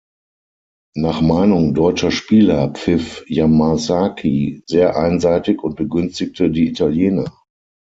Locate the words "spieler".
2.09-2.69